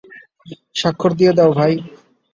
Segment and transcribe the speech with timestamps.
[0.75, 1.73] স্বাক্ষর দিয়ে দাও, ভাই।